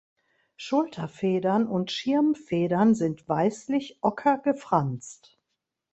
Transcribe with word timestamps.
Schulterfedern 0.57 1.67
und 1.67 1.91
Schirmfedern 1.91 2.95
sind 2.95 3.29
weißlich 3.29 3.99
ocker 4.01 4.39
gefranst. 4.39 5.37